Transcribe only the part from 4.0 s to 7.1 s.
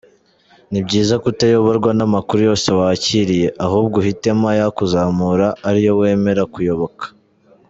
uhitemo ayakuzamura ariyo wemerera kuyoboka.